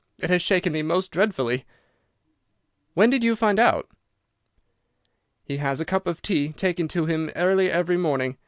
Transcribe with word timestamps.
It 0.17 0.31
has 0.31 0.41
shaken 0.41 0.73
me 0.73 0.81
most 0.81 1.11
dreadfully." 1.11 1.63
"When 2.95 3.11
did 3.11 3.23
you 3.23 3.35
find 3.35 3.59
it 3.59 3.61
out?" 3.61 3.87
"He 5.43 5.57
has 5.57 5.79
a 5.79 5.85
cup 5.85 6.07
of 6.07 6.23
tea 6.23 6.53
taken 6.53 6.85
in 6.85 6.87
to 6.87 7.05
him 7.05 7.29
early 7.35 7.69
every 7.69 7.97
morning. 7.97 8.39